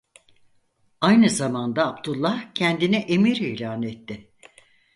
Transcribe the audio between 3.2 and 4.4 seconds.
ilan etti.